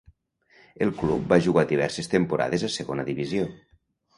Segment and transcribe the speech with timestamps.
[0.85, 3.47] El club va jugar diverses temporades a segona divisió.